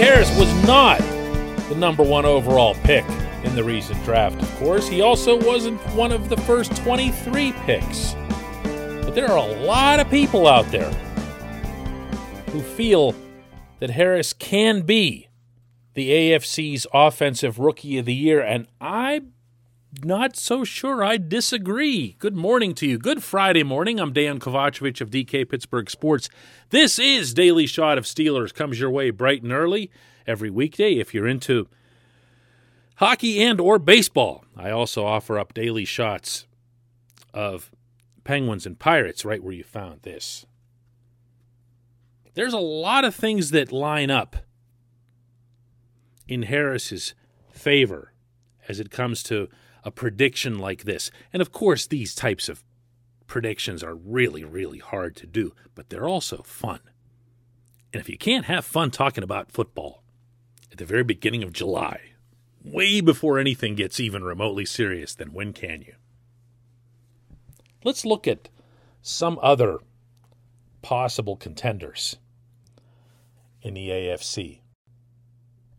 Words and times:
Harris 0.00 0.34
was 0.38 0.50
not 0.66 0.98
the 1.68 1.74
number 1.76 2.02
one 2.02 2.24
overall 2.24 2.74
pick 2.84 3.04
in 3.44 3.54
the 3.54 3.62
recent 3.62 4.02
draft, 4.02 4.40
of 4.40 4.56
course. 4.56 4.88
He 4.88 5.02
also 5.02 5.38
wasn't 5.46 5.78
one 5.94 6.10
of 6.10 6.30
the 6.30 6.38
first 6.38 6.74
23 6.76 7.52
picks. 7.66 8.14
But 9.02 9.14
there 9.14 9.30
are 9.30 9.36
a 9.36 9.62
lot 9.62 10.00
of 10.00 10.08
people 10.08 10.46
out 10.46 10.64
there 10.70 10.90
who 12.50 12.62
feel 12.62 13.14
that 13.80 13.90
Harris 13.90 14.32
can 14.32 14.86
be 14.86 15.28
the 15.92 16.08
AFC's 16.08 16.86
Offensive 16.94 17.58
Rookie 17.58 17.98
of 17.98 18.06
the 18.06 18.14
Year, 18.14 18.40
and 18.40 18.68
I'm 18.80 19.34
not 20.04 20.36
so 20.36 20.64
sure 20.64 21.02
I 21.02 21.16
disagree. 21.16 22.14
Good 22.18 22.36
morning 22.36 22.74
to 22.74 22.86
you. 22.86 22.98
Good 22.98 23.22
Friday 23.22 23.62
morning. 23.62 23.98
I'm 23.98 24.12
Dan 24.12 24.38
Kovacevic 24.38 25.00
of 25.00 25.10
DK 25.10 25.48
Pittsburgh 25.48 25.90
Sports. 25.90 26.28
This 26.70 26.98
is 26.98 27.34
Daily 27.34 27.66
Shot 27.66 27.98
of 27.98 28.04
Steelers. 28.04 28.54
Comes 28.54 28.78
your 28.78 28.90
way 28.90 29.10
bright 29.10 29.42
and 29.42 29.52
early 29.52 29.90
every 30.26 30.50
weekday 30.50 30.94
if 30.94 31.12
you're 31.12 31.26
into 31.26 31.68
hockey 32.96 33.42
and 33.42 33.60
or 33.60 33.78
baseball. 33.78 34.44
I 34.56 34.70
also 34.70 35.04
offer 35.04 35.38
up 35.38 35.54
daily 35.54 35.84
shots 35.84 36.46
of 37.34 37.70
Penguins 38.22 38.66
and 38.66 38.78
Pirates 38.78 39.24
right 39.24 39.42
where 39.42 39.54
you 39.54 39.64
found 39.64 40.02
this. 40.02 40.46
There's 42.34 42.52
a 42.52 42.58
lot 42.58 43.04
of 43.04 43.14
things 43.14 43.50
that 43.50 43.72
line 43.72 44.10
up 44.10 44.36
in 46.28 46.42
Harris's 46.42 47.14
favor 47.50 48.12
as 48.68 48.78
it 48.78 48.90
comes 48.90 49.24
to 49.24 49.48
a 49.84 49.90
prediction 49.90 50.58
like 50.58 50.84
this. 50.84 51.10
And 51.32 51.40
of 51.40 51.52
course, 51.52 51.86
these 51.86 52.14
types 52.14 52.48
of 52.48 52.64
predictions 53.26 53.82
are 53.82 53.94
really, 53.94 54.44
really 54.44 54.78
hard 54.78 55.16
to 55.16 55.26
do, 55.26 55.54
but 55.74 55.88
they're 55.88 56.08
also 56.08 56.42
fun. 56.42 56.80
And 57.92 58.00
if 58.00 58.08
you 58.08 58.18
can't 58.18 58.46
have 58.46 58.64
fun 58.64 58.90
talking 58.90 59.24
about 59.24 59.52
football 59.52 60.02
at 60.70 60.78
the 60.78 60.84
very 60.84 61.04
beginning 61.04 61.42
of 61.42 61.52
July, 61.52 62.00
way 62.64 63.00
before 63.00 63.38
anything 63.38 63.74
gets 63.74 64.00
even 64.00 64.22
remotely 64.22 64.64
serious, 64.64 65.14
then 65.14 65.32
when 65.32 65.52
can 65.52 65.82
you? 65.82 65.94
Let's 67.84 68.04
look 68.04 68.28
at 68.28 68.48
some 69.02 69.38
other 69.42 69.78
possible 70.82 71.36
contenders 71.36 72.16
in 73.62 73.74
the 73.74 73.88
AFC. 73.88 74.60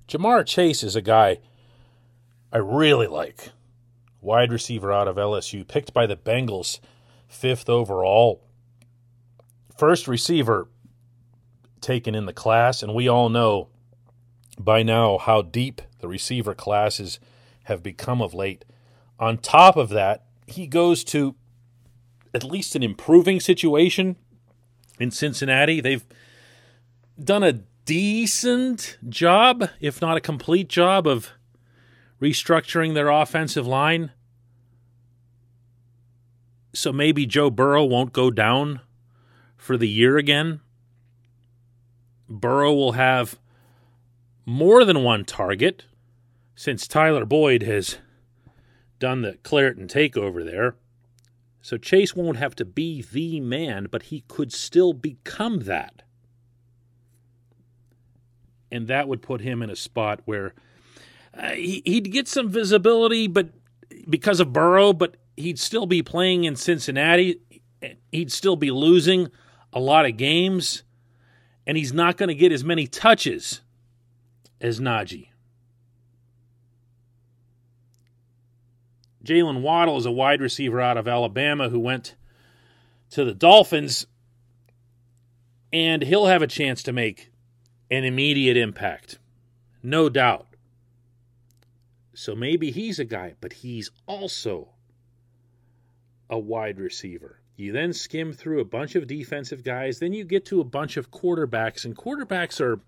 Ja'Marr 0.08 0.46
Chase 0.46 0.84
is 0.84 0.96
a 0.96 1.02
guy 1.02 1.40
I 2.52 2.58
really 2.58 3.08
like. 3.08 3.52
Wide 4.22 4.52
receiver 4.52 4.92
out 4.92 5.08
of 5.08 5.16
LSU, 5.16 5.68
picked 5.68 5.94
by 5.94 6.06
the 6.06 6.16
Bengals, 6.16 6.80
fifth 7.28 7.68
overall. 7.70 8.44
First 9.76 10.08
receiver 10.08 10.68
taken 11.82 12.14
in 12.14 12.28
the 12.28 12.34
class, 12.34 12.84
and 12.84 12.94
we 12.94 13.08
all 13.08 13.30
know 13.30 13.70
by 14.60 14.84
now 14.84 15.18
how 15.18 15.42
deep 15.42 15.82
the 16.00 16.08
receiver 16.08 16.54
classes 16.54 17.20
have 17.64 17.82
become 17.82 18.22
of 18.22 18.34
late. 18.34 18.64
On 19.20 19.38
top 19.38 19.76
of 19.76 19.90
that, 19.90 20.26
he 20.46 20.68
goes 20.68 21.04
to 21.06 21.36
at 22.34 22.44
least 22.44 22.76
an 22.76 22.84
improving 22.84 23.40
situation 23.40 24.16
in 25.00 25.12
Cincinnati. 25.12 25.82
They've 25.82 26.06
done 27.22 27.44
a 27.44 27.62
decent 27.86 28.98
job, 29.10 29.70
if 29.80 30.02
not 30.02 30.18
a 30.18 30.22
complete 30.22 30.70
job, 30.70 31.08
of 31.08 31.32
restructuring 32.22 32.94
their 32.94 33.10
offensive 33.10 33.66
line. 33.66 34.12
So 36.74 36.94
maybe 36.94 37.26
Joe 37.26 37.50
Burrow 37.50 37.84
won't 37.84 38.14
go 38.14 38.32
down 38.32 38.82
for 39.58 39.78
the 39.78 39.90
year 39.90 40.18
again. 40.18 40.62
Burrow 42.30 42.74
will 42.74 42.94
have 42.94 43.40
more 44.46 44.86
than 44.86 45.04
one 45.04 45.26
target 45.26 45.84
since 46.56 46.88
Tyler 46.88 47.26
Boyd 47.26 47.64
has 47.64 47.98
done 49.00 49.22
the 49.22 49.38
Clareton 49.44 49.88
takeover 49.88 50.46
there. 50.46 50.76
So 51.62 51.78
Chase 51.78 52.16
won't 52.16 52.38
have 52.38 52.56
to 52.56 52.66
be 52.66 53.02
the 53.02 53.40
man, 53.40 53.88
but 53.92 54.04
he 54.04 54.24
could 54.28 54.54
still 54.54 54.94
become 54.94 55.62
that. 55.62 56.04
And 58.72 58.88
that 58.88 59.08
would 59.08 59.22
put 59.22 59.42
him 59.42 59.62
in 59.62 59.70
a 59.70 59.76
spot 59.76 60.22
where 60.26 60.54
uh, 61.38 61.52
he, 61.52 61.82
he'd 61.86 62.12
get 62.12 62.28
some 62.28 62.50
visibility, 62.50 63.28
but 63.28 63.50
because 64.10 64.40
of 64.40 64.54
Burrow, 64.54 64.94
but 64.94 65.16
he'd 65.38 65.60
still 65.60 65.86
be 65.86 66.02
playing 66.02 66.44
in 66.44 66.56
Cincinnati. 66.56 67.40
He'd 68.12 68.32
still 68.32 68.56
be 68.56 68.72
losing 68.72 69.30
a 69.74 69.80
lot 69.80 70.06
of 70.06 70.18
games, 70.18 70.84
and 71.66 71.78
he's 71.78 71.94
not 71.94 72.18
going 72.18 72.30
to 72.30 72.36
get 72.36 72.52
as 72.52 72.64
many 72.64 72.88
touches 72.88 73.62
as 74.60 74.80
Najee. 74.80 75.28
Jaylen 79.24 79.62
Waddle 79.62 79.98
is 79.98 80.06
a 80.06 80.12
wide 80.12 80.42
receiver 80.42 80.82
out 80.82 80.98
of 80.98 81.08
Alabama 81.08 81.70
who 81.70 81.80
went 81.80 82.16
to 83.12 83.24
the 83.24 83.34
Dolphins, 83.34 84.08
and 85.72 86.02
he'll 86.02 86.26
have 86.26 86.42
a 86.42 86.48
chance 86.48 86.82
to 86.84 86.92
make 86.92 87.32
an 87.90 88.04
immediate 88.04 88.58
impact, 88.58 89.20
no 89.84 90.10
doubt. 90.10 90.48
So 92.14 92.36
maybe 92.36 92.72
he's 92.72 93.00
a 93.00 93.06
guy, 93.06 93.36
but 93.40 93.54
he's 93.54 93.90
also 94.06 94.70
a 96.30 96.38
wide 96.38 96.80
receiver. 96.80 97.40
You 97.56 97.72
then 97.72 97.94
skim 97.94 98.34
through 98.34 98.60
a 98.60 98.66
bunch 98.66 98.96
of 98.96 99.08
defensive 99.08 99.64
guys, 99.64 100.00
then 100.00 100.14
you 100.14 100.24
get 100.24 100.46
to 100.48 100.62
a 100.62 100.66
bunch 100.66 100.98
of 100.98 101.12
quarterbacks, 101.12 101.86
and 101.86 101.96
quarterbacks 101.96 102.60
are 102.60 102.80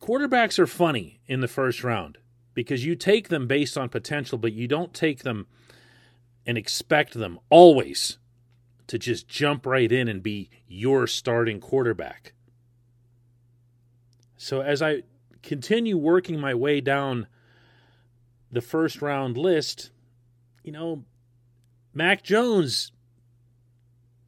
quarterbacks 0.00 0.58
are 0.58 0.66
funny 0.66 1.20
in 1.26 1.40
the 1.40 1.48
first 1.48 1.84
round 1.84 2.18
because 2.54 2.84
you 2.84 2.94
take 2.94 3.28
them 3.28 3.46
based 3.46 3.76
on 3.76 3.88
potential, 3.88 4.38
but 4.38 4.52
you 4.52 4.66
don't 4.66 4.94
take 4.94 5.22
them 5.22 5.46
and 6.46 6.56
expect 6.56 7.14
them 7.14 7.38
always 7.50 8.18
to 8.86 8.98
just 8.98 9.28
jump 9.28 9.66
right 9.66 9.92
in 9.92 10.08
and 10.08 10.22
be 10.22 10.50
your 10.66 11.06
starting 11.06 11.60
quarterback. 11.60 12.32
So 14.36 14.60
as 14.62 14.80
I 14.80 15.02
continue 15.42 15.96
working 15.96 16.40
my 16.40 16.54
way 16.54 16.80
down 16.80 17.26
the 18.50 18.60
first 18.60 19.02
round 19.02 19.36
list, 19.36 19.90
you 20.62 20.72
know, 20.72 21.04
Mac 21.92 22.22
Jones 22.22 22.92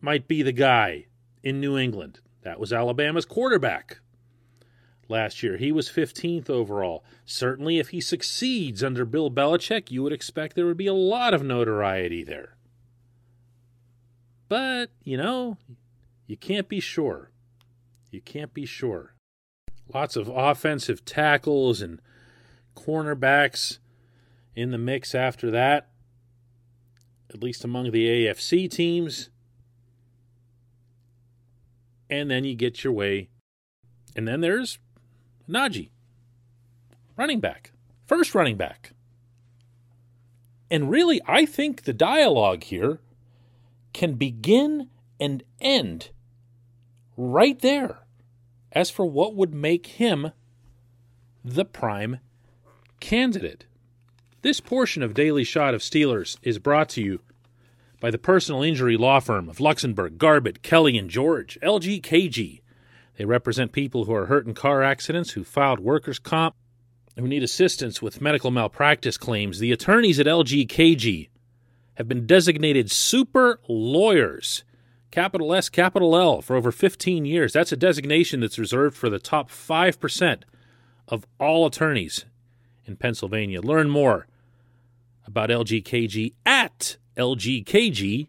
might 0.01 0.27
be 0.27 0.43
the 0.43 0.53
guy 0.53 1.07
in 1.43 1.61
New 1.61 1.77
England. 1.77 2.21
That 2.43 2.59
was 2.59 2.73
Alabama's 2.73 3.27
quarterback 3.27 4.01
last 5.09 5.43
year. 5.43 5.57
He 5.57 5.73
was 5.73 5.89
15th 5.89 6.49
overall. 6.49 7.05
Certainly, 7.25 7.79
if 7.79 7.91
he 7.91 8.01
succeeds 8.01 8.83
under 8.83 9.05
Bill 9.05 9.31
Belichick, 9.31 9.91
you 9.91 10.03
would 10.03 10.13
expect 10.13 10.57
there 10.57 10.67
would 10.67 10.77
be 10.77 10.87
a 10.87 10.95
lot 10.95 11.35
of 11.35 11.43
notoriety 11.43 12.25
there. 12.25 12.57
But, 14.49 14.91
you 15.05 15.17
know, 15.17 15.59
you 16.27 16.37
can't 16.37 16.69
be 16.69 16.81
sure. 16.81 17.31
You 18.11 18.21
can't 18.21 18.53
be 18.53 18.67
sure. 18.67 19.15
Lots 19.93 20.17
of 20.17 20.29
offensive 20.29 21.05
tackles 21.05 21.83
and 21.83 22.01
cornerbacks 22.77 23.79
in 24.55 24.71
the 24.71 24.79
mix 24.79 25.15
after 25.15 25.51
that, 25.51 25.89
at 27.33 27.43
least 27.43 27.65
among 27.65 27.91
the 27.91 28.07
AFC 28.07 28.71
teams. 28.71 29.31
And 32.09 32.31
then 32.31 32.45
you 32.45 32.55
get 32.55 32.83
your 32.83 32.93
way. 32.93 33.29
And 34.17 34.27
then 34.27 34.41
there's 34.41 34.79
Najee, 35.49 35.91
running 37.17 37.41
back, 37.41 37.73
first 38.07 38.35
running 38.35 38.57
back. 38.57 38.93
And 40.71 40.91
really, 40.91 41.21
I 41.27 41.47
think 41.47 41.83
the 41.83 41.93
dialogue 41.93 42.65
here 42.65 43.01
can 43.93 44.15
begin 44.15 44.89
and 45.19 45.43
end 45.61 46.11
right 47.17 47.59
there 47.61 47.99
as 48.73 48.91
for 48.91 49.05
what 49.05 49.35
would 49.35 49.53
make 49.53 49.87
him 49.87 50.31
the 51.45 51.65
prime 51.65 52.21
candidate. 53.01 53.67
This 54.43 54.59
portion 54.59 55.03
of 55.03 55.13
Daily 55.13 55.45
Shot 55.45 55.75
of 55.75 55.83
Steelers 55.83 56.39
is 56.43 56.59
brought 56.59 56.89
to 56.91 57.03
you 57.03 57.21
by 58.01 58.11
the 58.11 58.17
personal 58.17 58.63
injury 58.63 58.97
law 58.97 59.21
firm 59.21 59.51
of 59.51 59.59
Luxenberg, 59.59 60.17
Garbett, 60.17 60.63
Kelly, 60.63 60.97
and 60.97 61.11
George, 61.11 61.59
LGKG. 61.63 62.63
They 63.19 63.25
represent 63.27 63.73
people 63.73 64.07
who 64.07 64.15
are 64.15 64.27
hurt 64.27 64.47
in 64.47 64.55
car 64.55 64.83
accidents, 64.83 65.33
who 65.33 65.45
filed 65.45 65.79
workers' 65.79 66.19
comp, 66.19 66.55
who 67.19 67.29
need 67.29 67.43
assistance 67.43 68.01
with 68.01 68.23
medical 68.23 68.51
malpractice 68.51 69.19
claims. 69.19 69.59
The 69.59 69.73
attorneys 69.73 70.19
at 70.19 70.25
LGKG 70.25 71.29
have 71.97 72.09
been 72.09 72.27
designated 72.27 72.91
super 72.91 73.61
lawyers, 73.69 74.65
capital 75.11 75.53
S, 75.53 75.69
capital 75.69 76.17
L, 76.17 76.41
for 76.41 76.57
over 76.57 76.73
15 76.73 77.27
years. 77.27 77.53
That's 77.53 77.73
a 77.73 77.77
designation 77.77 78.41
that's 78.41 78.59
reserved 78.59 78.97
for 78.97 79.11
the 79.11 79.19
top 79.19 79.51
5% 79.51 80.45
of 81.09 81.27
all 81.39 81.67
attorneys 81.67 82.25
in 82.87 82.97
Pennsylvania. 82.97 83.61
Learn 83.61 83.91
more 83.91 84.27
about 85.27 85.51
LGKG 85.51 86.35
at 86.45 86.97
lgkg.com. 87.17 88.29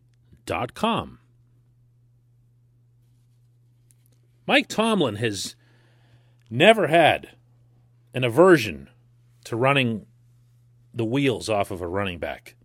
Mike 4.47 4.67
Tomlin 4.67 5.15
has 5.15 5.55
never 6.49 6.87
had 6.87 7.29
an 8.13 8.23
aversion 8.23 8.89
to 9.45 9.55
running 9.55 10.05
the 10.93 11.05
wheels 11.05 11.47
off 11.49 11.71
of 11.71 11.81
a 11.81 11.87
running 11.87 12.19
back. 12.19 12.55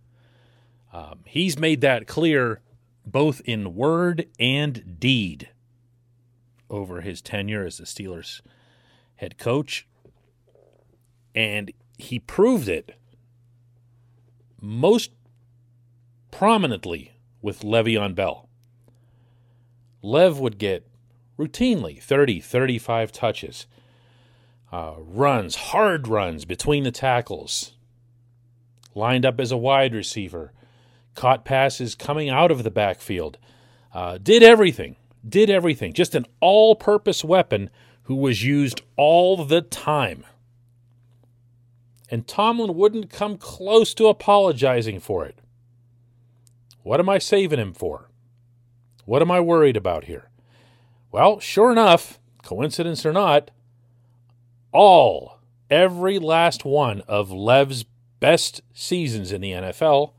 Um, 0.92 1.20
he's 1.26 1.58
made 1.58 1.80
that 1.82 2.06
clear 2.06 2.60
both 3.04 3.40
in 3.44 3.74
word 3.74 4.26
and 4.40 4.98
deed 4.98 5.50
over 6.68 7.00
his 7.02 7.22
tenure 7.22 7.64
as 7.64 7.78
the 7.78 7.84
Steelers 7.84 8.40
head 9.16 9.38
coach. 9.38 9.86
And 11.34 11.72
he 11.98 12.18
proved 12.18 12.68
it 12.68 12.96
most 14.60 15.10
prominently 16.30 17.12
with 17.40 17.60
Le'Veon 17.60 18.14
Bell. 18.14 18.48
Lev 20.02 20.38
would 20.38 20.58
get 20.58 20.86
routinely 21.38 22.02
30, 22.02 22.40
35 22.40 23.12
touches, 23.12 23.66
uh, 24.72 24.94
runs, 24.98 25.56
hard 25.56 26.08
runs 26.08 26.44
between 26.44 26.84
the 26.84 26.90
tackles, 26.90 27.72
lined 28.94 29.26
up 29.26 29.40
as 29.40 29.52
a 29.52 29.56
wide 29.56 29.94
receiver, 29.94 30.52
caught 31.14 31.44
passes 31.44 31.94
coming 31.94 32.28
out 32.28 32.50
of 32.50 32.62
the 32.62 32.70
backfield, 32.70 33.38
uh, 33.92 34.18
did 34.18 34.42
everything, 34.42 34.96
did 35.26 35.50
everything. 35.50 35.92
Just 35.92 36.14
an 36.14 36.26
all 36.40 36.74
purpose 36.74 37.24
weapon 37.24 37.70
who 38.04 38.14
was 38.14 38.44
used 38.44 38.82
all 38.96 39.44
the 39.44 39.62
time. 39.62 40.24
And 42.10 42.26
Tomlin 42.26 42.74
wouldn't 42.74 43.10
come 43.10 43.36
close 43.36 43.94
to 43.94 44.06
apologizing 44.06 45.00
for 45.00 45.24
it. 45.24 45.40
What 46.82 47.00
am 47.00 47.08
I 47.08 47.18
saving 47.18 47.58
him 47.58 47.72
for? 47.72 48.10
What 49.04 49.22
am 49.22 49.30
I 49.30 49.40
worried 49.40 49.76
about 49.76 50.04
here? 50.04 50.30
Well, 51.10 51.40
sure 51.40 51.72
enough, 51.72 52.20
coincidence 52.42 53.04
or 53.04 53.12
not, 53.12 53.50
all, 54.72 55.40
every 55.70 56.18
last 56.18 56.64
one 56.64 57.00
of 57.02 57.32
Lev's 57.32 57.84
best 58.20 58.60
seasons 58.72 59.32
in 59.32 59.40
the 59.40 59.52
NFL 59.52 60.12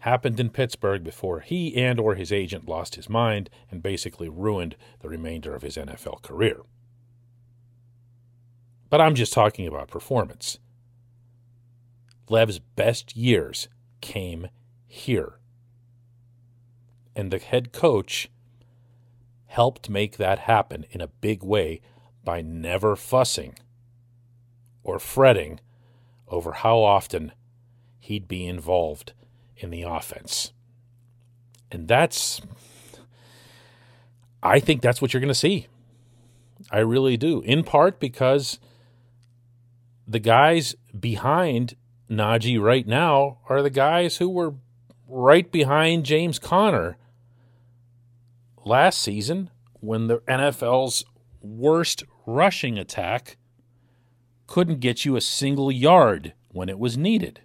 happened 0.00 0.40
in 0.40 0.50
Pittsburgh 0.50 1.04
before 1.04 1.40
he 1.40 1.76
and 1.76 2.00
or 2.00 2.14
his 2.14 2.32
agent 2.32 2.68
lost 2.68 2.94
his 2.94 3.08
mind 3.08 3.50
and 3.70 3.82
basically 3.82 4.28
ruined 4.28 4.76
the 5.00 5.08
remainder 5.08 5.54
of 5.54 5.62
his 5.62 5.76
NFL 5.76 6.22
career. 6.22 6.60
But 8.88 9.00
I'm 9.00 9.14
just 9.14 9.32
talking 9.32 9.66
about 9.66 9.88
performance. 9.88 10.58
Lev's 12.30 12.58
best 12.58 13.16
years 13.16 13.68
came 14.00 14.48
here. 14.86 15.38
And 17.16 17.30
the 17.30 17.38
head 17.38 17.72
coach 17.72 18.30
helped 19.46 19.90
make 19.90 20.16
that 20.16 20.40
happen 20.40 20.86
in 20.90 21.00
a 21.00 21.08
big 21.08 21.42
way 21.42 21.80
by 22.24 22.40
never 22.40 22.94
fussing 22.94 23.54
or 24.84 24.98
fretting 24.98 25.58
over 26.28 26.52
how 26.52 26.78
often 26.78 27.32
he'd 27.98 28.28
be 28.28 28.46
involved 28.46 29.12
in 29.56 29.70
the 29.70 29.82
offense. 29.82 30.52
And 31.72 31.88
that's, 31.88 32.40
I 34.42 34.60
think 34.60 34.82
that's 34.82 35.02
what 35.02 35.12
you're 35.12 35.20
going 35.20 35.28
to 35.28 35.34
see. 35.34 35.66
I 36.70 36.78
really 36.78 37.16
do. 37.16 37.40
In 37.42 37.64
part 37.64 37.98
because 37.98 38.60
the 40.06 40.18
guys 40.18 40.74
behind 40.98 41.74
Najee 42.10 42.60
right 42.60 42.86
now 42.86 43.38
are 43.48 43.62
the 43.62 43.70
guys 43.70 44.16
who 44.16 44.28
were 44.28 44.54
right 45.06 45.50
behind 45.50 46.04
James 46.04 46.38
Conner 46.38 46.96
last 48.64 49.00
season 49.00 49.50
when 49.80 50.08
the 50.08 50.18
NFL's 50.20 51.04
worst 51.40 52.02
rushing 52.26 52.78
attack 52.78 53.36
couldn't 54.46 54.80
get 54.80 55.04
you 55.04 55.14
a 55.14 55.20
single 55.20 55.70
yard 55.70 56.34
when 56.48 56.68
it 56.68 56.78
was 56.78 56.98
needed. 56.98 57.40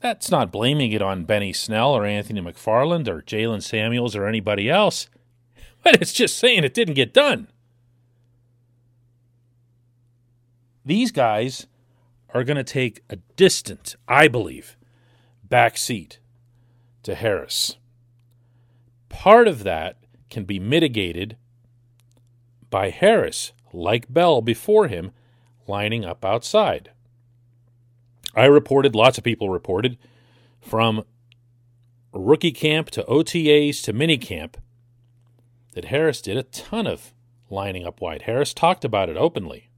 That's 0.00 0.32
not 0.32 0.50
blaming 0.50 0.90
it 0.90 1.00
on 1.00 1.24
Benny 1.24 1.52
Snell 1.52 1.92
or 1.92 2.04
Anthony 2.04 2.40
McFarland 2.40 3.06
or 3.06 3.22
Jaylen 3.22 3.62
Samuels 3.62 4.16
or 4.16 4.26
anybody 4.26 4.68
else, 4.68 5.08
but 5.84 6.02
it's 6.02 6.12
just 6.12 6.38
saying 6.38 6.64
it 6.64 6.74
didn't 6.74 6.94
get 6.94 7.14
done. 7.14 7.46
These 10.84 11.12
guys 11.12 11.68
are 12.34 12.44
going 12.44 12.56
to 12.56 12.64
take 12.64 13.02
a 13.10 13.16
distant, 13.36 13.96
I 14.08 14.28
believe, 14.28 14.76
back 15.44 15.76
seat 15.76 16.18
to 17.02 17.14
Harris. 17.14 17.76
Part 19.08 19.48
of 19.48 19.64
that 19.64 19.98
can 20.30 20.44
be 20.44 20.58
mitigated 20.58 21.36
by 22.70 22.90
Harris, 22.90 23.52
like 23.72 24.12
Bell 24.12 24.40
before 24.40 24.88
him, 24.88 25.12
lining 25.66 26.04
up 26.04 26.24
outside. 26.24 26.90
I 28.34 28.46
reported, 28.46 28.94
lots 28.94 29.18
of 29.18 29.24
people 29.24 29.50
reported, 29.50 29.98
from 30.60 31.04
rookie 32.12 32.52
camp 32.52 32.90
to 32.90 33.02
OTAs 33.04 33.82
to 33.82 33.92
minicamp, 33.92 34.54
that 35.74 35.86
Harris 35.86 36.22
did 36.22 36.36
a 36.36 36.42
ton 36.44 36.86
of 36.86 37.12
lining 37.50 37.86
up 37.86 38.00
wide. 38.00 38.22
Harris 38.22 38.54
talked 38.54 38.84
about 38.84 39.08
it 39.08 39.16
openly. 39.16 39.68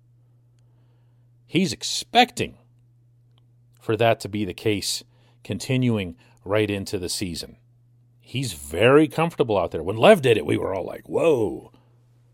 He's 1.46 1.72
expecting 1.72 2.58
for 3.80 3.96
that 3.96 4.20
to 4.20 4.28
be 4.28 4.44
the 4.44 4.54
case 4.54 5.04
continuing 5.42 6.16
right 6.44 6.70
into 6.70 6.98
the 6.98 7.08
season. 7.08 7.56
He's 8.20 8.54
very 8.54 9.06
comfortable 9.06 9.58
out 9.58 9.70
there. 9.70 9.82
When 9.82 9.96
Lev 9.96 10.22
did 10.22 10.36
it, 10.36 10.46
we 10.46 10.56
were 10.56 10.74
all 10.74 10.86
like, 10.86 11.08
whoa. 11.08 11.70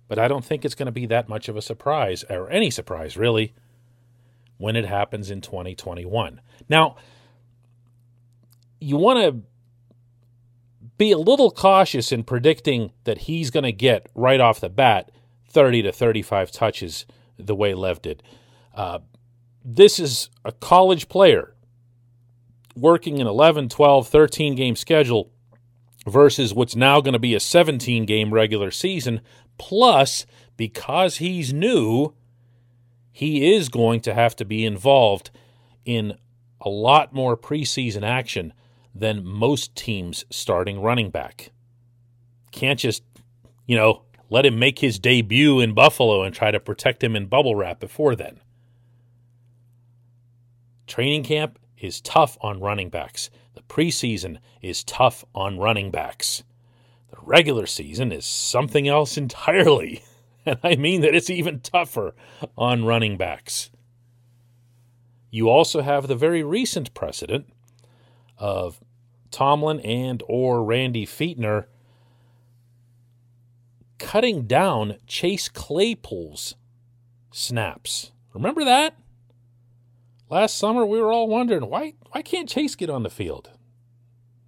But 0.09 0.19
I 0.19 0.29
don't 0.29 0.45
think 0.45 0.65
it's 0.65 0.75
going 0.75 0.87
to 0.87 0.93
be 0.93 1.07
that 1.07 1.29
much 1.29 1.49
of 1.49 1.57
a 1.57 1.62
surprise, 1.62 2.25
or 2.31 2.51
any 2.51 2.71
surprise, 2.71 3.17
really 3.17 3.55
when 4.59 4.77
it 4.77 4.85
happens 4.85 5.31
in 5.31 5.41
2021. 5.41 6.41
Now, 6.69 6.97
you 8.81 8.97
want 8.97 9.19
to 9.19 9.43
be 10.99 11.13
a 11.13 11.19
little 11.19 11.51
cautious 11.51 12.13
in 12.13 12.25
predicting 12.25 12.93
that 13.05 13.19
he's 13.19 13.51
going 13.51 13.65
to 13.65 13.73
get 13.73 14.09
right 14.15 14.41
off 14.41 14.61
the 14.61 14.69
bat 14.69 15.11
30 15.49 15.83
to 15.83 15.93
35 15.93 16.53
touches 16.53 17.06
the 17.39 17.55
way 17.55 17.75
Lev 17.75 18.03
did. 18.03 18.23
Uh, 18.75 19.00
this 19.64 19.99
is 19.99 20.31
a 20.44 20.52
college 20.52 21.08
player 21.08 21.55
working 22.76 23.20
an 23.20 23.26
11, 23.26 23.69
12, 23.69 24.08
13 24.08 24.55
game 24.55 24.76
schedule 24.76 25.31
versus 26.06 26.55
what's 26.55 26.76
now 26.76 27.00
going 27.00 27.12
to 27.12 27.19
be 27.19 27.34
a 27.34 27.41
17 27.41 28.06
game 28.06 28.32
regular 28.32 28.70
season. 28.70 29.20
Plus, 29.58 30.24
because 30.56 31.17
he's 31.17 31.53
new, 31.53 32.15
he 33.12 33.55
is 33.55 33.69
going 33.69 34.00
to 34.00 34.15
have 34.15 34.34
to 34.36 34.44
be 34.44 34.65
involved 34.65 35.31
in 35.84 36.17
a 36.60 36.69
lot 36.69 37.12
more 37.12 37.36
preseason 37.36 38.03
action 38.03 38.53
than 38.94 39.24
most 39.24 39.74
teams 39.74 40.24
starting 40.31 40.81
running 40.81 41.10
back. 41.10 41.53
Can't 42.50 42.79
just, 42.79 43.03
you 43.67 43.77
know, 43.77 44.03
let 44.31 44.46
him 44.46 44.58
make 44.58 44.79
his 44.79 44.98
debut 44.98 45.60
in 45.60 45.74
Buffalo 45.74 46.22
and 46.22 46.34
try 46.34 46.50
to 46.50 46.60
protect 46.60 47.03
him 47.03 47.17
in 47.17 47.27
bubble 47.27 47.55
wrap 47.55 47.81
before 47.81 48.15
then. 48.15 48.41
Training 50.91 51.23
camp 51.23 51.56
is 51.79 52.01
tough 52.01 52.37
on 52.41 52.59
running 52.59 52.91
backs. 52.91 53.31
The 53.55 53.63
preseason 53.63 54.39
is 54.61 54.82
tough 54.82 55.25
on 55.37 55.56
running 55.56 55.93
backs. 55.93 56.43
The 57.11 57.17
regular 57.23 57.67
season 57.67 58.11
is 58.11 58.25
something 58.27 58.89
else 58.89 59.17
entirely. 59.17 60.03
And 60.44 60.59
I 60.65 60.75
mean 60.75 61.03
that 61.03 61.15
it's 61.15 61.31
even 61.31 61.61
tougher 61.61 62.17
on 62.59 62.87
running 62.87 63.17
backs. 63.17 63.70
You 65.31 65.49
also 65.49 65.81
have 65.81 66.09
the 66.09 66.17
very 66.17 66.43
recent 66.43 66.93
precedent 66.93 67.47
of 68.37 68.81
Tomlin 69.31 69.79
and 69.81 70.25
or 70.27 70.65
Randy 70.65 71.06
Fichtner 71.06 71.67
cutting 73.99 74.49
down 74.49 74.97
Chase 75.06 75.49
Claypool's 75.49 76.56
snaps. 77.31 78.11
Remember 78.35 78.65
that? 78.65 78.97
Last 80.31 80.56
summer 80.56 80.87
we 80.87 81.01
were 81.01 81.10
all 81.10 81.29
wondering 81.29 81.69
why 81.69 81.94
why 82.13 82.22
can't 82.22 82.49
Chase 82.49 82.77
get 82.77 82.89
on 82.89 83.03
the 83.03 83.10
field? 83.10 83.51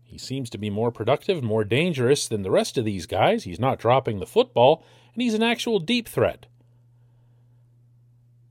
He 0.05 0.17
seems 0.17 0.49
to 0.51 0.59
be 0.59 0.71
more 0.71 0.93
productive, 0.93 1.43
more 1.43 1.65
dangerous 1.65 2.29
than 2.29 2.43
the 2.43 2.51
rest 2.51 2.79
of 2.79 2.85
these 2.85 3.07
guys. 3.07 3.45
He's 3.45 3.59
not 3.59 3.81
dropping 3.81 4.21
the 4.21 4.27
football 4.27 4.85
and 5.13 5.23
he's 5.23 5.35
an 5.35 5.43
actual 5.43 5.81
deep 5.81 6.09
threat. 6.09 6.47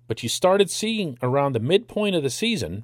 But 0.08 0.24
you 0.24 0.30
started 0.30 0.70
seeing 0.70 1.18
around 1.22 1.54
the 1.54 1.62
midpoint 1.62 2.16
of 2.16 2.24
the 2.24 2.30
season 2.30 2.84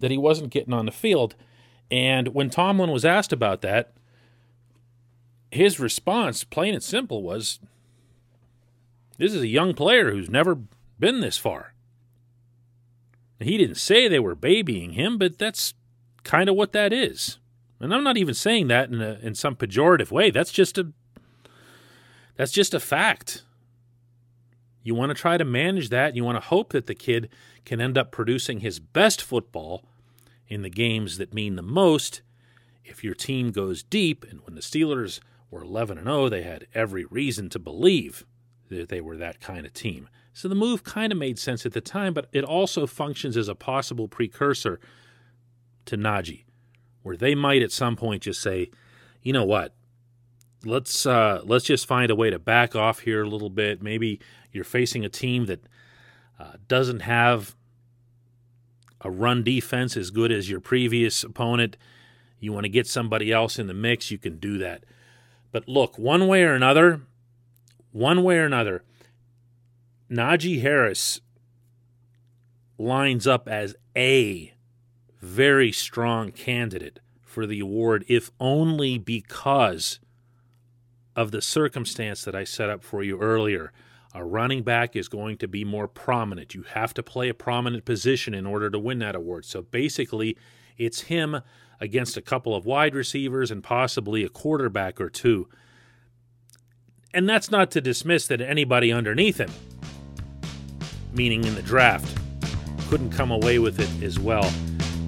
that 0.00 0.10
he 0.10 0.18
wasn't 0.18 0.50
getting 0.50 0.74
on 0.74 0.86
the 0.86 0.92
field. 0.92 1.36
And 1.92 2.28
when 2.34 2.50
Tomlin 2.50 2.90
was 2.90 3.04
asked 3.04 3.32
about 3.32 3.62
that, 3.62 3.92
his 5.52 5.78
response, 5.78 6.42
plain 6.42 6.74
and 6.74 6.82
simple, 6.82 7.22
was 7.22 7.60
this 9.16 9.32
is 9.32 9.42
a 9.42 9.48
young 9.48 9.74
player 9.74 10.10
who's 10.10 10.28
never 10.28 10.58
been 10.98 11.20
this 11.20 11.38
far. 11.38 11.74
He 13.40 13.56
didn't 13.56 13.76
say 13.76 14.08
they 14.08 14.18
were 14.18 14.34
babying 14.34 14.92
him, 14.92 15.18
but 15.18 15.38
that's 15.38 15.74
kind 16.24 16.48
of 16.48 16.56
what 16.56 16.72
that 16.72 16.92
is. 16.92 17.38
And 17.80 17.94
I'm 17.94 18.02
not 18.02 18.16
even 18.16 18.34
saying 18.34 18.68
that 18.68 18.90
in, 18.90 19.00
a, 19.00 19.18
in 19.22 19.34
some 19.34 19.54
pejorative 19.54 20.10
way. 20.10 20.30
That's 20.30 20.50
just 20.52 20.78
a 20.78 20.92
that's 22.36 22.52
just 22.52 22.74
a 22.74 22.80
fact. 22.80 23.42
You 24.82 24.94
want 24.94 25.10
to 25.10 25.14
try 25.14 25.36
to 25.36 25.44
manage 25.44 25.88
that. 25.88 26.14
You 26.14 26.24
want 26.24 26.36
to 26.36 26.48
hope 26.48 26.70
that 26.72 26.86
the 26.86 26.94
kid 26.94 27.28
can 27.64 27.80
end 27.80 27.98
up 27.98 28.12
producing 28.12 28.60
his 28.60 28.78
best 28.78 29.20
football 29.20 29.84
in 30.46 30.62
the 30.62 30.70
games 30.70 31.18
that 31.18 31.34
mean 31.34 31.56
the 31.56 31.62
most 31.62 32.22
if 32.84 33.04
your 33.04 33.14
team 33.14 33.50
goes 33.50 33.82
deep. 33.82 34.24
And 34.28 34.40
when 34.44 34.54
the 34.54 34.60
Steelers 34.60 35.20
were 35.50 35.62
11 35.62 35.98
and 35.98 36.06
0, 36.06 36.28
they 36.28 36.42
had 36.42 36.66
every 36.74 37.04
reason 37.04 37.48
to 37.50 37.58
believe 37.58 38.24
that 38.70 38.88
they 38.88 39.00
were 39.00 39.16
that 39.16 39.40
kind 39.40 39.66
of 39.66 39.74
team. 39.74 40.08
So 40.38 40.46
the 40.46 40.54
move 40.54 40.84
kind 40.84 41.10
of 41.10 41.18
made 41.18 41.36
sense 41.36 41.66
at 41.66 41.72
the 41.72 41.80
time, 41.80 42.14
but 42.14 42.28
it 42.32 42.44
also 42.44 42.86
functions 42.86 43.36
as 43.36 43.48
a 43.48 43.56
possible 43.56 44.06
precursor 44.06 44.78
to 45.86 45.96
Najee, 45.96 46.44
where 47.02 47.16
they 47.16 47.34
might 47.34 47.60
at 47.60 47.72
some 47.72 47.96
point 47.96 48.22
just 48.22 48.40
say, 48.40 48.70
you 49.20 49.32
know 49.32 49.42
what, 49.42 49.74
let's 50.64 51.06
uh, 51.06 51.40
let's 51.42 51.64
just 51.64 51.86
find 51.86 52.12
a 52.12 52.14
way 52.14 52.30
to 52.30 52.38
back 52.38 52.76
off 52.76 53.00
here 53.00 53.24
a 53.24 53.28
little 53.28 53.50
bit. 53.50 53.82
Maybe 53.82 54.20
you're 54.52 54.62
facing 54.62 55.04
a 55.04 55.08
team 55.08 55.46
that 55.46 55.66
uh, 56.38 56.52
doesn't 56.68 57.00
have 57.00 57.56
a 59.00 59.10
run 59.10 59.42
defense 59.42 59.96
as 59.96 60.12
good 60.12 60.30
as 60.30 60.48
your 60.48 60.60
previous 60.60 61.24
opponent. 61.24 61.76
You 62.38 62.52
want 62.52 62.62
to 62.62 62.70
get 62.70 62.86
somebody 62.86 63.32
else 63.32 63.58
in 63.58 63.66
the 63.66 63.74
mix, 63.74 64.12
you 64.12 64.18
can 64.18 64.38
do 64.38 64.56
that. 64.58 64.84
But 65.50 65.66
look, 65.66 65.98
one 65.98 66.28
way 66.28 66.44
or 66.44 66.54
another, 66.54 67.00
one 67.90 68.22
way 68.22 68.38
or 68.38 68.44
another, 68.44 68.84
Najee 70.10 70.62
Harris 70.62 71.20
lines 72.78 73.26
up 73.26 73.48
as 73.48 73.74
a 73.96 74.54
very 75.20 75.72
strong 75.72 76.30
candidate 76.30 77.00
for 77.20 77.46
the 77.46 77.60
award, 77.60 78.04
if 78.08 78.30
only 78.40 78.98
because 78.98 80.00
of 81.14 81.30
the 81.30 81.42
circumstance 81.42 82.24
that 82.24 82.34
I 82.34 82.44
set 82.44 82.70
up 82.70 82.82
for 82.82 83.02
you 83.02 83.18
earlier. 83.20 83.72
A 84.14 84.24
running 84.24 84.62
back 84.62 84.96
is 84.96 85.08
going 85.08 85.36
to 85.38 85.48
be 85.48 85.64
more 85.64 85.88
prominent. 85.88 86.54
You 86.54 86.62
have 86.62 86.94
to 86.94 87.02
play 87.02 87.28
a 87.28 87.34
prominent 87.34 87.84
position 87.84 88.34
in 88.34 88.46
order 88.46 88.70
to 88.70 88.78
win 88.78 89.00
that 89.00 89.14
award. 89.14 89.44
So 89.44 89.62
basically, 89.62 90.36
it's 90.78 91.02
him 91.02 91.42
against 91.80 92.16
a 92.16 92.22
couple 92.22 92.54
of 92.54 92.64
wide 92.64 92.94
receivers 92.94 93.50
and 93.50 93.62
possibly 93.62 94.24
a 94.24 94.28
quarterback 94.28 95.00
or 95.00 95.10
two. 95.10 95.48
And 97.12 97.28
that's 97.28 97.50
not 97.50 97.70
to 97.72 97.80
dismiss 97.80 98.26
that 98.28 98.40
anybody 98.40 98.92
underneath 98.92 99.38
him, 99.38 99.50
meaning 101.12 101.44
in 101.44 101.54
the 101.54 101.62
draft, 101.62 102.16
couldn't 102.88 103.10
come 103.10 103.30
away 103.30 103.58
with 103.58 103.80
it 103.80 104.02
as 104.02 104.18
well. 104.18 104.50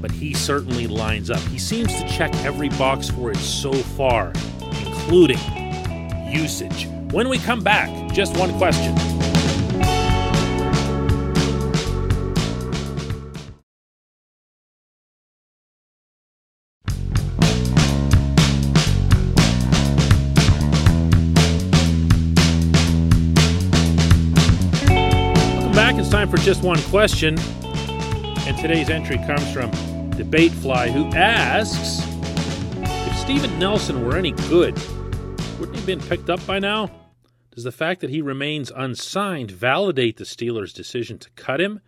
But 0.01 0.11
he 0.11 0.35
certainly 0.35 0.87
lines 0.87 1.31
up. 1.31 1.41
He 1.41 1.59
seems 1.59 1.95
to 2.01 2.09
check 2.09 2.35
every 2.45 2.71
box 2.71 3.11
for 3.11 3.31
it 3.31 3.37
so 3.37 3.73
far, 3.73 4.33
including 4.85 5.39
usage. 6.29 6.87
When 7.13 7.29
we 7.29 7.39
come 7.39 7.61
back, 7.61 8.13
just 8.13 8.37
one 8.37 8.57
question. 8.59 8.95
Time 26.21 26.29
for 26.29 26.37
just 26.45 26.63
one 26.63 26.79
question. 26.91 27.39
And 28.47 28.55
today's 28.59 28.91
entry 28.91 29.17
comes 29.17 29.51
from 29.55 29.71
Debatefly, 30.11 30.91
who 30.91 31.07
asks 31.17 32.07
If 33.09 33.17
Steven 33.17 33.59
Nelson 33.59 34.05
were 34.05 34.19
any 34.19 34.33
good, 34.33 34.79
wouldn't 35.59 35.77
he 35.77 35.77
have 35.77 35.87
been 35.87 36.01
picked 36.01 36.29
up 36.29 36.47
by 36.47 36.59
now? 36.59 36.91
Does 37.55 37.65
the 37.65 37.73
fact 37.73 38.03
that 38.03 38.11
he 38.11 38.21
remains 38.21 38.71
unsigned 38.77 39.51
validate 39.51 40.19
the 40.19 40.25
Steelers' 40.25 40.75
decision 40.75 41.17
to 41.21 41.31
cut 41.37 41.59
him? 41.59 41.81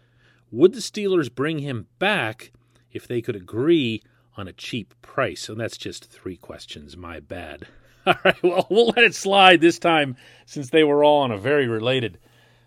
Would 0.51 0.73
the 0.73 0.81
Steelers 0.81 1.35
bring 1.35 1.59
him 1.59 1.89
back 1.99 2.53
if 2.91 3.07
they 3.07 3.21
could 3.21 3.37
agree 3.37 4.03
on 4.39 4.49
a 4.49 4.55
cheap 4.55 4.95
price? 5.03 5.51
And 5.51 5.61
that's 5.61 5.77
just 5.77 6.11
three 6.11 6.39
questions. 6.39 6.97
My 6.97 7.21
bad. 7.21 7.67
All 8.07 8.15
right, 8.25 8.43
well, 8.43 8.67
we'll 8.71 8.87
let 8.97 9.05
it 9.05 9.15
slide 9.15 9.61
this 9.61 9.79
time 9.79 10.17
since 10.47 10.71
they 10.71 10.85
were 10.85 11.05
all 11.05 11.21
on 11.21 11.33
a 11.33 11.39
very 11.39 11.69
related 11.69 12.19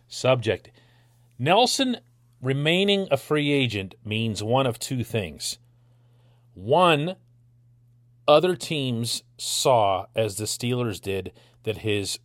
subject. 0.07 0.69
Nelson 1.37 1.97
remaining 2.41 3.07
a 3.11 3.17
free 3.17 3.51
agent 3.51 3.95
means 4.05 4.41
one 4.41 4.65
of 4.65 4.79
two 4.79 5.03
things. 5.03 5.57
One, 6.53 7.15
other 8.27 8.55
teams 8.55 9.23
saw, 9.37 10.05
as 10.15 10.37
the 10.37 10.45
Steelers 10.45 11.01
did, 11.01 11.33
that 11.63 11.79
his 11.79 12.19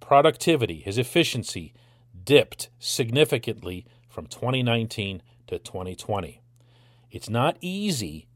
productivity, 0.00 0.80
his 0.80 0.96
efficiency 0.96 1.74
dipped 2.24 2.70
significantly 2.78 3.86
from 4.08 4.26
2019 4.26 5.22
to 5.46 5.58
2020. 5.58 6.40
It's 7.10 7.28
not 7.28 7.58
easy 7.60 8.28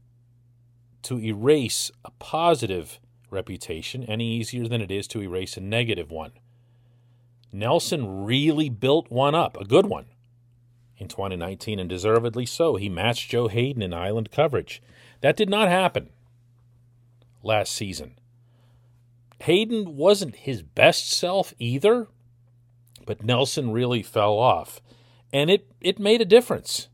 to 1.03 1.19
erase 1.19 1.91
a 2.05 2.11
positive 2.11 2.99
reputation 3.31 4.03
any 4.03 4.31
easier 4.31 4.67
than 4.67 4.81
it 4.81 4.91
is 4.91 5.07
to 5.07 5.21
erase 5.21 5.57
a 5.57 5.61
negative 5.61 6.11
one. 6.11 6.31
Nelson 7.51 8.25
really 8.25 8.69
built 8.69 9.09
one 9.09 9.35
up, 9.35 9.57
a 9.59 9.65
good 9.65 9.85
one, 9.85 10.05
in 10.97 11.07
2019, 11.07 11.79
and 11.79 11.89
deservedly 11.89 12.45
so. 12.45 12.75
He 12.75 12.89
matched 12.89 13.31
Joe 13.31 13.47
Haden 13.47 13.81
in 13.81 13.93
island 13.93 14.31
coverage. 14.31 14.81
That 15.21 15.35
did 15.35 15.49
not 15.49 15.67
happen 15.67 16.09
last 17.43 17.71
season. 17.71 18.19
Haden 19.41 19.95
wasn't 19.95 20.35
his 20.35 20.61
best 20.61 21.11
self 21.11 21.53
either, 21.57 22.07
but 23.05 23.23
Nelson 23.23 23.71
really 23.71 24.03
fell 24.03 24.37
off. 24.37 24.81
And 25.31 25.49
it, 25.49 25.71
it 25.79 25.99
made 25.99 26.21
a 26.21 26.25
difference. 26.25 26.89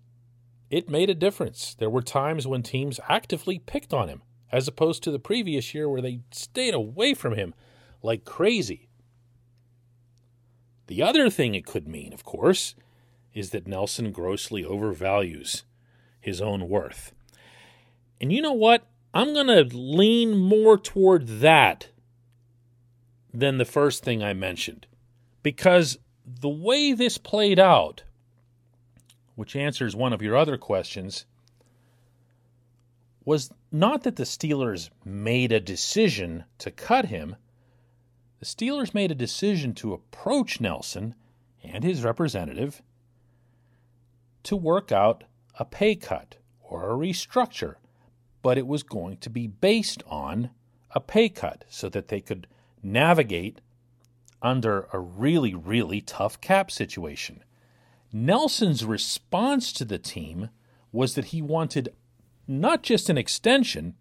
It 0.69 0.89
made 0.89 1.09
a 1.09 1.15
difference. 1.15 1.75
There 1.77 1.89
were 1.89 2.01
times 2.01 2.47
when 2.47 2.63
teams 2.63 2.99
actively 3.07 3.59
picked 3.59 3.93
on 3.93 4.09
him, 4.09 4.21
as 4.51 4.67
opposed 4.67 5.03
to 5.03 5.11
the 5.11 5.19
previous 5.19 5.73
year 5.73 5.89
where 5.89 6.01
they 6.01 6.21
stayed 6.31 6.73
away 6.73 7.13
from 7.13 7.33
him 7.33 7.53
like 8.01 8.25
crazy. 8.25 8.84
The 10.87 11.01
other 11.01 11.29
thing 11.29 11.55
it 11.55 11.65
could 11.65 11.87
mean, 11.87 12.13
of 12.13 12.23
course, 12.23 12.75
is 13.33 13.49
that 13.51 13.67
Nelson 13.67 14.11
grossly 14.11 14.63
overvalues 14.63 15.63
his 16.19 16.41
own 16.41 16.69
worth. 16.69 17.11
And 18.21 18.31
you 18.31 18.41
know 18.41 18.53
what? 18.53 18.87
I'm 19.13 19.33
going 19.33 19.47
to 19.47 19.77
lean 19.77 20.37
more 20.37 20.77
toward 20.77 21.27
that 21.39 21.89
than 23.33 23.57
the 23.57 23.65
first 23.65 24.03
thing 24.03 24.23
I 24.23 24.33
mentioned. 24.33 24.87
Because 25.43 25.97
the 26.25 26.49
way 26.49 26.93
this 26.93 27.17
played 27.17 27.59
out, 27.59 28.03
which 29.35 29.55
answers 29.55 29.95
one 29.95 30.13
of 30.13 30.21
your 30.21 30.35
other 30.35 30.57
questions, 30.57 31.25
was 33.25 33.49
not 33.71 34.03
that 34.03 34.15
the 34.15 34.23
Steelers 34.23 34.89
made 35.03 35.51
a 35.51 35.59
decision 35.59 36.45
to 36.59 36.71
cut 36.71 37.05
him. 37.05 37.35
The 38.39 38.45
Steelers 38.45 38.93
made 38.93 39.11
a 39.11 39.15
decision 39.15 39.73
to 39.75 39.93
approach 39.93 40.59
Nelson 40.59 41.15
and 41.63 41.83
his 41.83 42.03
representative 42.03 42.81
to 44.43 44.55
work 44.55 44.91
out 44.91 45.23
a 45.57 45.65
pay 45.65 45.95
cut 45.95 46.35
or 46.61 46.91
a 46.91 46.95
restructure 46.95 47.75
but 48.45 48.59
it 48.59 48.67
was 48.67 48.83
going 48.83 49.17
to 49.17 49.27
be 49.31 49.47
based 49.47 50.03
on 50.05 50.51
a 50.91 50.99
pay 50.99 51.29
cut 51.29 51.65
so 51.67 51.89
that 51.89 52.09
they 52.09 52.21
could 52.21 52.45
navigate 52.83 53.59
under 54.39 54.87
a 54.93 54.99
really, 54.99 55.55
really 55.55 55.99
tough 55.99 56.39
cap 56.41 56.69
situation. 56.69 57.43
Nelson's 58.13 58.85
response 58.85 59.73
to 59.73 59.83
the 59.83 59.97
team 59.97 60.51
was 60.91 61.15
that 61.15 61.25
he 61.25 61.41
wanted 61.41 61.89
not 62.47 62.83
just 62.83 63.09
an 63.09 63.17
extension, 63.17 63.95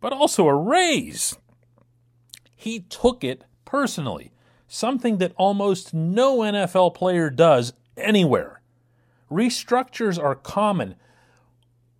but 0.00 0.12
also 0.12 0.46
a 0.46 0.54
raise. 0.54 1.36
He 2.62 2.78
took 2.78 3.24
it 3.24 3.42
personally, 3.64 4.30
something 4.68 5.18
that 5.18 5.32
almost 5.36 5.92
no 5.92 6.38
NFL 6.38 6.94
player 6.94 7.28
does 7.28 7.72
anywhere. 7.96 8.62
Restructures 9.28 10.16
are 10.22 10.36
common 10.36 10.94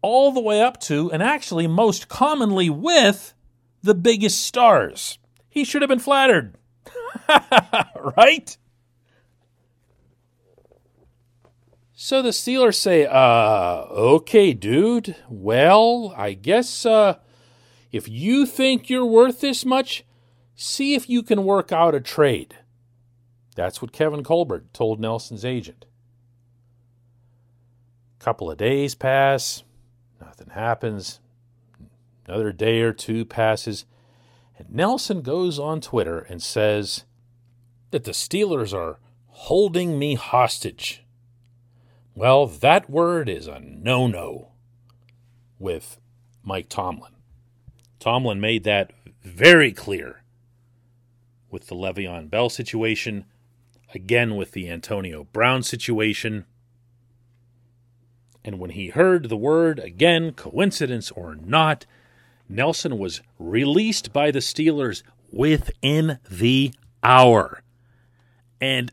all 0.03 0.31
the 0.31 0.41
way 0.41 0.63
up 0.63 0.79
to, 0.83 1.11
and 1.11 1.21
actually 1.21 1.67
most 1.67 2.09
commonly 2.09 2.71
with, 2.71 3.35
the 3.83 3.97
biggest 3.97 4.47
stars. 4.47 5.19
He 5.49 5.65
should 5.65 5.83
have 5.83 5.89
been 5.89 5.99
flattered. 5.99 6.57
right? 8.17 8.57
So 11.93 12.23
the 12.23 12.31
Steelers 12.31 12.77
say, 12.77 13.05
uh, 13.05 13.85
okay, 13.91 14.53
dude. 14.53 15.17
Well, 15.29 16.15
I 16.17 16.35
guess 16.35 16.87
uh, 16.87 17.19
if 17.91 18.09
you 18.09 18.47
think 18.47 18.89
you're 18.89 19.05
worth 19.05 19.41
this 19.41 19.65
much, 19.65 20.05
see 20.55 20.95
if 20.95 21.09
you 21.09 21.23
can 21.23 21.45
work 21.45 21.73
out 21.73 21.95
a 21.95 22.01
trade. 22.01 22.57
That's 23.55 23.83
what 23.83 23.93
Kevin 23.93 24.25
Colbert 24.25 24.73
told 24.73 25.01
Nelson's 25.01 25.45
agent. 25.45 25.85
Couple 28.19 28.51
of 28.51 28.59
days 28.59 28.95
pass. 28.95 29.65
Nothing 30.21 30.51
happens. 30.51 31.21
Another 32.27 32.53
day 32.53 32.81
or 32.81 32.93
two 32.93 33.25
passes, 33.25 33.85
and 34.57 34.71
Nelson 34.71 35.23
goes 35.23 35.59
on 35.59 35.81
Twitter 35.81 36.21
and 36.21 36.41
says 36.41 37.05
that 37.91 38.05
the 38.05 38.13
Steelers 38.13 38.73
are 38.73 39.01
holding 39.27 39.99
me 39.99 40.15
hostage. 40.15 41.03
Well, 42.15 42.47
that 42.47 42.89
word 42.89 43.29
is 43.29 43.49
a 43.49 43.59
no 43.59 44.07
no 44.07 44.53
with 45.59 45.99
Mike 46.45 46.69
Tomlin. 46.69 47.13
Tomlin 47.99 48.41
made 48.41 48.65
that 48.65 48.93
very 49.25 49.73
clear 49.73 50.22
with 51.53 51.69
the 51.69 51.77
Le'Veon 51.77 52.29
Bell 52.29 52.49
situation, 52.49 53.27
again 53.95 54.35
with 54.35 54.53
the 54.53 54.69
Antonio 54.69 55.25
Brown 55.33 55.63
situation. 55.63 56.47
And 58.45 58.59
when 58.59 58.71
he 58.71 58.89
heard 58.89 59.29
the 59.29 59.37
word 59.37 59.79
again, 59.79 60.33
coincidence 60.33 61.13
or 61.13 61.37
not, 61.37 61.87
Nelson 62.49 62.99
was 62.99 63.23
released 63.39 64.13
by 64.13 64.33
the 64.33 64.41
Steelers 64.41 65.03
within 65.31 66.19
the 66.29 66.73
hour. 67.05 67.63
And 68.61 68.91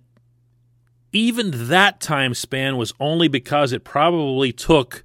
even 1.11 1.69
that 1.69 1.99
time 1.99 2.33
span 2.33 2.77
was 2.77 2.93
only 2.99 3.27
because 3.27 3.71
it 3.71 3.83
probably 3.83 4.51
took 4.51 5.03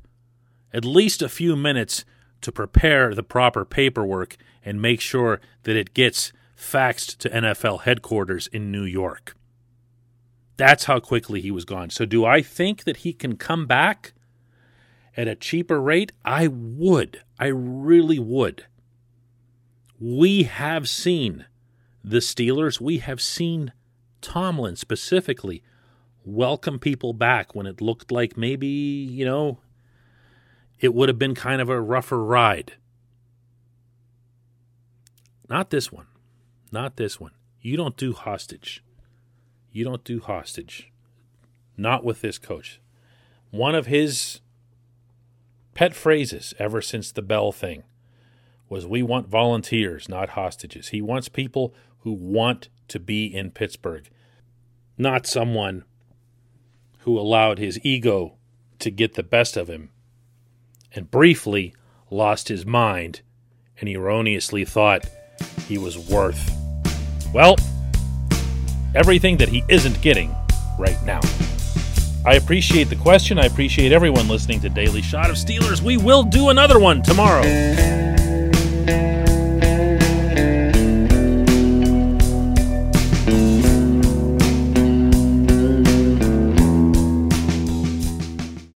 at 0.72 0.84
least 0.84 1.22
a 1.22 1.28
few 1.28 1.56
minutes 1.56 2.04
to 2.42 2.52
prepare 2.52 3.14
the 3.14 3.22
proper 3.22 3.64
paperwork 3.64 4.36
and 4.64 4.82
make 4.82 5.00
sure 5.00 5.40
that 5.62 5.76
it 5.76 5.94
gets 5.94 6.32
faxed 6.58 7.18
to 7.18 7.30
NFL 7.30 7.82
headquarters 7.82 8.46
in 8.48 8.70
New 8.70 8.84
York. 8.84 9.36
That's 10.56 10.84
how 10.84 11.00
quickly 11.00 11.40
he 11.40 11.50
was 11.50 11.64
gone. 11.64 11.90
So, 11.90 12.04
do 12.04 12.24
I 12.24 12.42
think 12.42 12.84
that 12.84 12.98
he 12.98 13.12
can 13.12 13.36
come 13.36 13.66
back 13.66 14.12
at 15.16 15.26
a 15.26 15.34
cheaper 15.34 15.80
rate? 15.80 16.12
I 16.24 16.46
would. 16.48 17.22
I 17.38 17.46
really 17.46 18.18
would. 18.18 18.66
We 19.98 20.44
have 20.44 20.88
seen 20.88 21.46
the 22.04 22.18
Steelers, 22.18 22.80
we 22.80 22.98
have 22.98 23.20
seen 23.20 23.72
Tomlin 24.20 24.76
specifically 24.76 25.62
welcome 26.24 26.78
people 26.78 27.14
back 27.14 27.54
when 27.54 27.66
it 27.66 27.80
looked 27.80 28.12
like 28.12 28.36
maybe, 28.36 28.66
you 28.66 29.24
know, 29.24 29.58
it 30.78 30.94
would 30.94 31.08
have 31.08 31.18
been 31.18 31.34
kind 31.34 31.62
of 31.62 31.70
a 31.70 31.80
rougher 31.80 32.22
ride. 32.22 32.74
Not 35.48 35.70
this 35.70 35.90
one. 35.90 36.06
Not 36.74 36.96
this 36.96 37.20
one. 37.20 37.30
You 37.60 37.76
don't 37.76 37.96
do 37.96 38.14
hostage. 38.14 38.82
You 39.70 39.84
don't 39.84 40.02
do 40.02 40.18
hostage. 40.18 40.90
Not 41.76 42.02
with 42.02 42.20
this 42.20 42.36
coach. 42.36 42.80
One 43.52 43.76
of 43.76 43.86
his 43.86 44.40
pet 45.74 45.94
phrases 45.94 46.52
ever 46.58 46.82
since 46.82 47.12
the 47.12 47.22
Bell 47.22 47.52
thing 47.52 47.84
was 48.68 48.88
we 48.88 49.04
want 49.04 49.28
volunteers, 49.28 50.08
not 50.08 50.30
hostages. 50.30 50.88
He 50.88 51.00
wants 51.00 51.28
people 51.28 51.72
who 52.00 52.12
want 52.12 52.70
to 52.88 52.98
be 52.98 53.26
in 53.26 53.52
Pittsburgh, 53.52 54.10
not 54.98 55.28
someone 55.28 55.84
who 57.02 57.16
allowed 57.16 57.58
his 57.58 57.78
ego 57.84 58.34
to 58.80 58.90
get 58.90 59.14
the 59.14 59.22
best 59.22 59.56
of 59.56 59.68
him 59.68 59.90
and 60.92 61.08
briefly 61.08 61.72
lost 62.10 62.48
his 62.48 62.66
mind 62.66 63.20
and 63.78 63.88
erroneously 63.88 64.64
thought 64.64 65.06
he 65.68 65.78
was 65.78 65.96
worth, 65.96 66.53
well, 67.34 67.56
everything 68.94 69.36
that 69.38 69.48
he 69.48 69.64
isn't 69.68 70.00
getting 70.00 70.34
right 70.78 70.96
now. 71.04 71.20
I 72.24 72.36
appreciate 72.36 72.84
the 72.84 72.96
question. 72.96 73.38
I 73.38 73.44
appreciate 73.46 73.92
everyone 73.92 74.28
listening 74.28 74.60
to 74.60 74.70
Daily 74.70 75.02
Shot 75.02 75.28
of 75.28 75.36
Steelers. 75.36 75.82
We 75.82 75.98
will 75.98 76.22
do 76.22 76.48
another 76.48 76.78
one 76.78 77.02
tomorrow. 77.02 77.42